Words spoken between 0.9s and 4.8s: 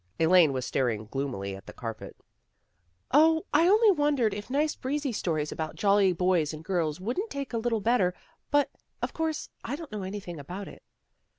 gloomily at the carpet." 0, I only wondered if nice